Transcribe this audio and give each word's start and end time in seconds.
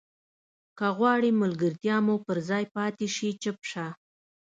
که 0.77 0.87
غواړې 0.97 1.31
ملګرتیا 1.41 1.97
مو 2.05 2.15
پر 2.25 2.37
ځای 2.49 2.63
پاتې 2.75 3.05
شي 3.15 3.29
چوپ 3.41 3.59
شه. 3.71 3.87